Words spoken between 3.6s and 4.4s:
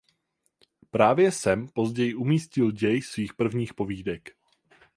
povídek.